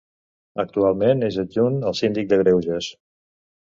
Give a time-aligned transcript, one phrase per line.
[0.63, 2.95] Actualment és adjunt al Síndic de Greuges.